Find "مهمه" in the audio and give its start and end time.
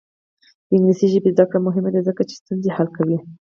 1.67-1.89